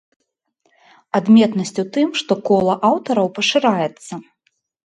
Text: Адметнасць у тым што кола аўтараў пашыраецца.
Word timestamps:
Адметнасць 1.19 1.73
у 1.83 1.85
тым 1.97 2.09
што 2.21 2.39
кола 2.49 2.75
аўтараў 2.93 3.27
пашыраецца. 3.37 4.13